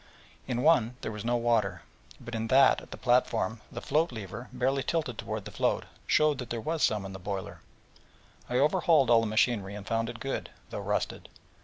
[0.47, 1.83] In one there was no water,
[2.19, 6.39] but in that at the platform, the float lever, barely tilted toward the float, showed
[6.39, 7.61] that there was some in the boiler.
[7.61, 11.29] Of this one I overhauled all the machinery, and found it good, though rusted.